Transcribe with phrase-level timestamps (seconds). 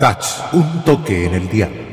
[0.00, 1.88] Touch, un toque en el dial.